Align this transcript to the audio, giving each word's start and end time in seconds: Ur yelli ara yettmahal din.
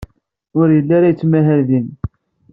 Ur 0.59 0.67
yelli 0.75 0.93
ara 0.97 1.11
yettmahal 1.11 1.61
din. 1.69 1.87